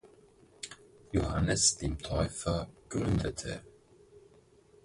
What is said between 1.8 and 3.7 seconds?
Täufer gründete.